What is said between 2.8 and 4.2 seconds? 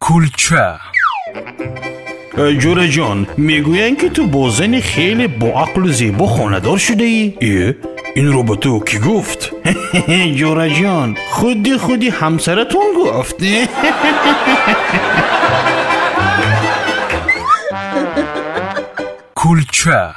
جان می‌گوین که